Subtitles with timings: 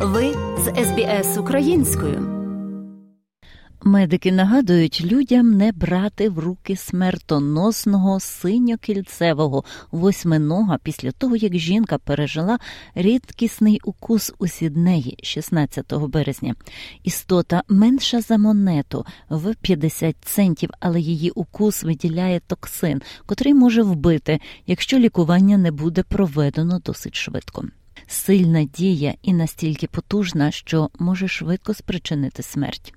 [0.00, 2.38] Ви з СБС українською.
[3.82, 12.58] Медики нагадують людям не брати в руки смертоносного синьокільцевого восьминога після того, як жінка пережила
[12.94, 16.54] рідкісний укус у сіднеї 16 березня.
[17.02, 24.40] Істота менша за монету в 50 центів, але її укус виділяє токсин, котрий може вбити,
[24.66, 27.64] якщо лікування не буде проведено досить швидко.
[28.06, 32.94] Сильна дія і настільки потужна, що може швидко спричинити смерть.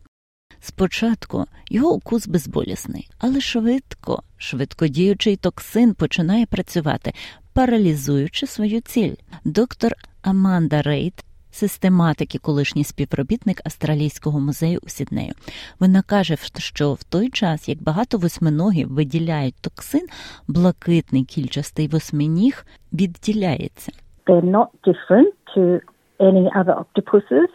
[0.60, 7.14] Спочатку його укус безболісний, але швидко, швидкодіючий токсин починає працювати,
[7.54, 9.14] паралізуючи свою ціль.
[9.46, 11.14] Доктор Аманда Рейд.
[11.54, 15.34] Систематики, колишній співробітник Австралійського музею у Сіднею.
[15.80, 20.08] Вона каже, що в той час, як багато восьминогів виділяють токсин,
[20.48, 23.92] блакитний кільчастий восьминіг відділяється.
[24.28, 25.82] They're not different to
[26.20, 27.50] any other octopuses.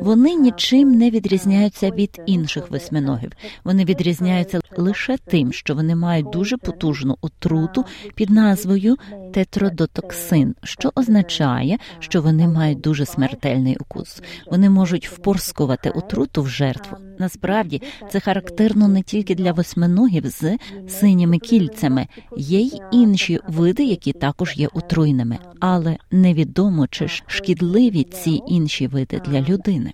[0.00, 3.32] Вони нічим не відрізняються від інших восьминогів.
[3.64, 7.84] Вони відрізняються лише тим, що вони мають дуже потужну отруту
[8.14, 8.96] під назвою
[9.34, 14.22] тетродотоксин, що означає, що вони мають дуже смертельний укус.
[14.50, 16.96] Вони можуть впорскувати отруту в жертву.
[17.18, 24.12] Насправді це характерно не тільки для восьминогів з синіми кільцями, є й інші види, які
[24.12, 29.90] також є отруйними, але невідомо чи ж шкідливі ці інші види для людини.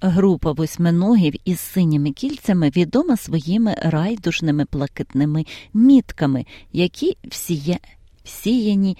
[0.00, 7.78] Група восьминогів із синіми кільцями відома своїми райдужними блакитними мітками, які всіє
[8.24, 8.96] всіяні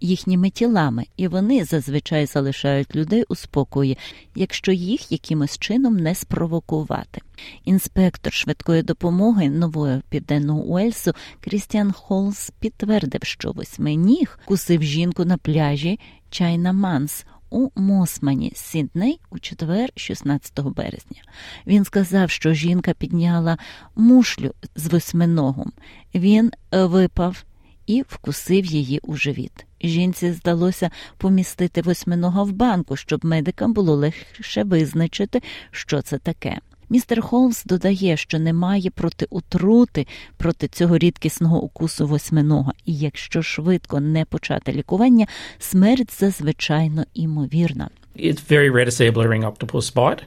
[0.00, 3.98] їхніми тілами, і вони зазвичай залишають людей у спокої,
[4.34, 7.20] якщо їх якимось чином не спровокувати.
[7.64, 16.00] Інспектор швидкої допомоги нового південного Уельсу Крістіан Холс підтвердив, що восьминіг кусив жінку на пляжі
[16.30, 17.24] Чайна Манс.
[17.50, 21.22] У Мосмані Сідней у четвер, 16 березня.
[21.66, 23.58] Він сказав, що жінка підняла
[23.96, 25.72] мушлю з восьминогом.
[26.14, 27.44] Він випав
[27.86, 29.66] і вкусив її у живіт.
[29.88, 36.58] Жінці здалося помістити восьминога в банку, щоб медикам було легше визначити, що це таке.
[36.90, 40.06] Містер Холмс додає, що немає проти отрути
[40.36, 45.26] проти цього рідкісного укусу восьминога, і якщо швидко не почати лікування,
[45.58, 47.88] смерть зазвичайно імовірна.
[48.16, 50.22] It's very rare to see a blue ring octopus bite.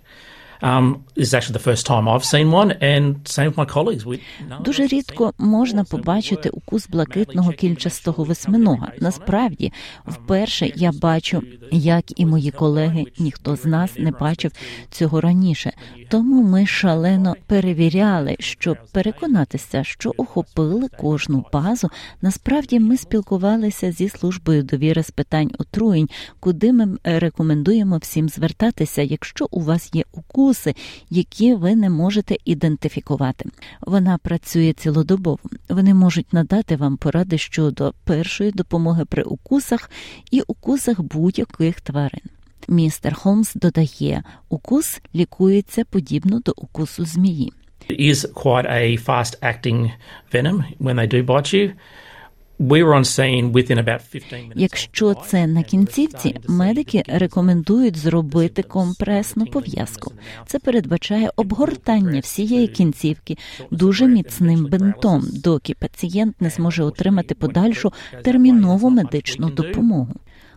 [0.61, 0.95] Um,
[4.59, 8.91] Дуже рідко можна побачити укус блакитного кільчастого восьминога.
[9.01, 9.73] Насправді,
[10.07, 14.51] вперше я бачу, як і мої колеги, ніхто з нас не бачив
[14.89, 15.73] цього раніше.
[16.09, 21.89] Тому ми шалено перевіряли, щоб переконатися, що охопили кожну базу.
[22.21, 29.47] Насправді ми спілкувалися зі службою довіри з питань отруєнь, куди ми рекомендуємо всім звертатися, якщо
[29.51, 30.75] у вас є укус укуси,
[31.09, 33.49] які ви не можете ідентифікувати.
[33.81, 35.39] Вона працює цілодобово.
[35.69, 39.91] Вони можуть надати вам поради щодо першої допомоги при укусах
[40.31, 42.21] і укусах будь-яких тварин.
[42.67, 47.53] Містер Холмс додає, укус лікується подібно до укусу змії.
[47.89, 49.91] It is quite a fast acting
[50.33, 51.71] venom when they do bite you.
[54.55, 60.11] Якщо це на кінцівці, медики рекомендують зробити компресну пов'язку.
[60.45, 63.37] Це передбачає обгортання всієї кінцівки
[63.71, 70.13] дуже міцним бинтом, доки пацієнт не зможе отримати подальшу термінову медичну допомогу.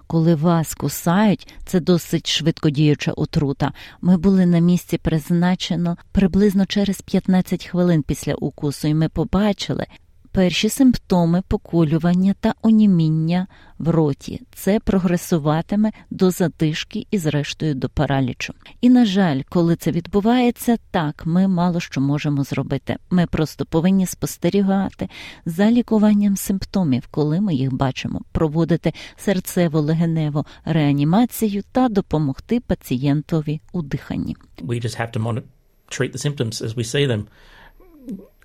[0.07, 3.73] Коли вас кусають, це досить швидкодіюча отрута.
[4.01, 9.87] Ми були на місці призначено приблизно через 15 хвилин після укусу, і ми побачили,
[10.33, 13.47] Перші симптоми поколювання та оніміння
[13.79, 18.55] в роті це прогресуватиме до задишки і, зрештою, до паралічу.
[18.81, 22.97] І, на жаль, коли це відбувається, так ми мало що можемо зробити.
[23.11, 25.09] Ми просто повинні спостерігати
[25.45, 28.93] за лікуванням симптомів, коли ми їх бачимо, проводити
[29.27, 34.37] серцево-легеневу реанімацію та допомогти пацієнтові у диханні.
[34.63, 35.43] We just have to
[35.91, 37.23] treat the symptoms as we see them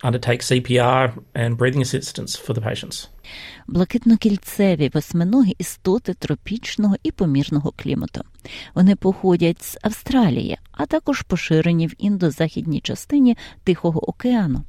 [0.03, 3.07] undertake CPR and breathing assistance for the patients.
[3.67, 8.21] Блакитнокільцеві восьминоги істоти тропічного і помірного клімату.
[8.73, 14.63] Вони походять з Австралії, а також поширені в індозахідній частині Тихого океану.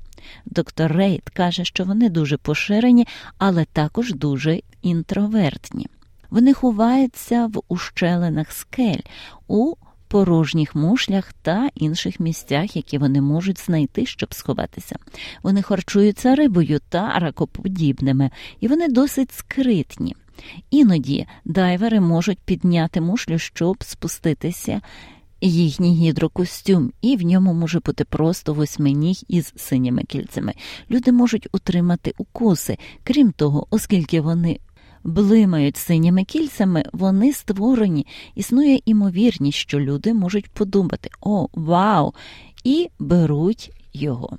[0.47, 3.07] Доктор Рейд каже, що вони дуже поширені,
[3.39, 5.87] але також дуже інтровертні.
[6.31, 9.01] Вони ховаються в ущелинах скель
[9.49, 9.75] у
[10.09, 14.97] порожніх мушлях та інших місцях, які вони можуть знайти, щоб сховатися.
[15.43, 18.31] Вони харчуються рибою та ракоподібними,
[18.61, 20.17] і вони досить скритні.
[20.71, 24.81] Іноді дайвери можуть підняти мушлю, щоб спуститися.
[25.41, 30.55] Їхній гідрокостюм, і в ньому може бути просто восьминіг із синіми кільцями.
[30.91, 32.79] Люди можуть утримати укуси.
[33.05, 34.59] Крім того, оскільки вони
[35.07, 38.07] блимають синіми кільцями, вони створені.
[38.35, 42.15] Існує імовірність, що люди можуть подумати: о, вау!
[42.65, 44.39] і беруть його.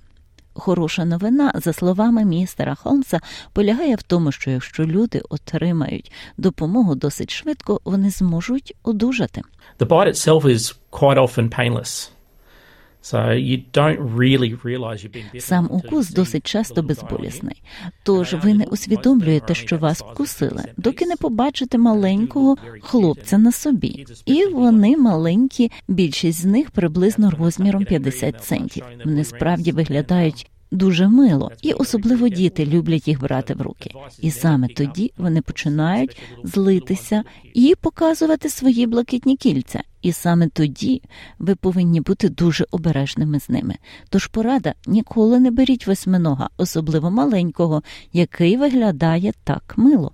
[0.54, 3.20] Хороша новина, за словами містера Холмса,
[3.54, 9.42] полягає в тому, що якщо люди отримають допомогу досить швидко, вони зможуть одужати.
[9.80, 12.12] The bite itself is quite often painless.
[15.40, 17.62] Сам укус досить часто безболісний,
[18.04, 24.06] тож ви не усвідомлюєте, що вас вкусили, доки не побачите маленького хлопця на собі.
[24.26, 28.84] І вони маленькі, більшість з них приблизно розміром 50 центів.
[29.06, 30.50] Вони справді виглядають.
[30.72, 33.92] Дуже мило, і особливо діти люблять їх брати в руки.
[34.22, 37.24] І саме тоді вони починають злитися
[37.54, 39.84] і показувати свої блакитні кільця.
[40.02, 41.02] І саме тоді
[41.40, 43.76] ви повинні бути дуже обережними з ними.
[44.10, 47.84] Тож порада ніколи не беріть восьминога, особливо маленького,
[48.14, 50.12] який виглядає так мило.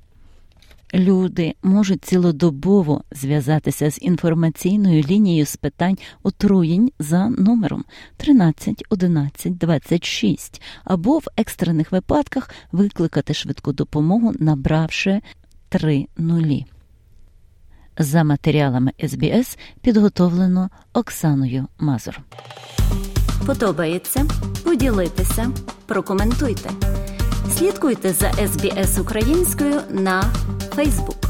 [0.93, 7.83] Люди можуть цілодобово зв'язатися з інформаційною лінією з питань отруєнь за номером
[8.17, 15.21] 13 11 26 або в екстрених випадках викликати швидку допомогу, набравши
[15.69, 16.65] 3 нулі.
[17.97, 22.21] За матеріалами СБС підготовлено Оксаною Мазур.
[23.45, 24.25] Подобається?
[24.63, 25.51] Поділитися,
[25.85, 26.69] прокоментуйте.
[27.57, 30.23] Слідкуйте за SBS українською на
[30.73, 31.22] Facebook.